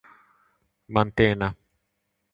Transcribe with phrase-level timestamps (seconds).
[0.95, 1.53] Mantena